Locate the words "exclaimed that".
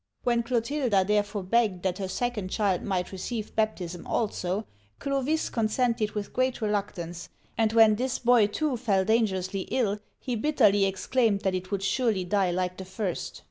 10.85-11.53